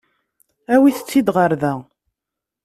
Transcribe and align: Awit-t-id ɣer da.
Awit-t-id 0.73 1.27
ɣer 1.35 1.51
da. 1.61 1.73